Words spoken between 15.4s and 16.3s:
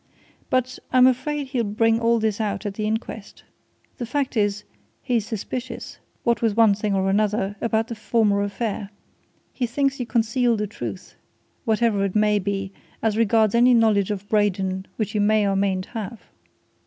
or mayn't have."